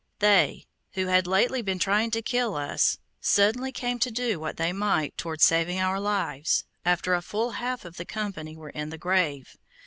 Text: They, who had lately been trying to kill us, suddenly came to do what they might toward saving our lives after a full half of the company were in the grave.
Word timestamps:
They, 0.17 0.65
who 0.93 1.05
had 1.05 1.27
lately 1.27 1.61
been 1.61 1.77
trying 1.77 2.09
to 2.09 2.23
kill 2.23 2.55
us, 2.55 2.97
suddenly 3.19 3.71
came 3.71 3.99
to 3.99 4.09
do 4.09 4.39
what 4.39 4.57
they 4.57 4.73
might 4.73 5.15
toward 5.15 5.41
saving 5.41 5.77
our 5.77 5.99
lives 5.99 6.63
after 6.83 7.13
a 7.13 7.21
full 7.21 7.51
half 7.51 7.85
of 7.85 7.97
the 7.97 8.05
company 8.05 8.57
were 8.57 8.71
in 8.71 8.89
the 8.89 8.97
grave. 8.97 9.55